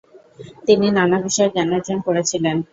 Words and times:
তিনি 0.67 0.87
নানা 0.97 1.17
বিষয়ে 1.25 1.53
জ্ঞানার্জন 1.55 1.97
করেছিলেন। 2.07 2.57